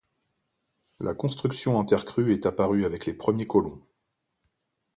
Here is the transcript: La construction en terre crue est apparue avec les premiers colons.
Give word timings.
La 0.99 1.13
construction 1.13 1.77
en 1.77 1.85
terre 1.85 2.05
crue 2.05 2.33
est 2.33 2.47
apparue 2.47 2.85
avec 2.85 3.05
les 3.05 3.13
premiers 3.13 3.45
colons. 3.45 3.79